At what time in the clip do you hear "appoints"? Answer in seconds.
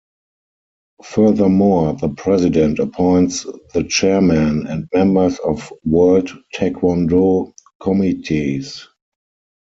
2.79-3.45